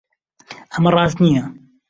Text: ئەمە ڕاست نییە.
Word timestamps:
ئەمە 0.71 0.89
ڕاست 0.95 1.17
نییە. 1.25 1.45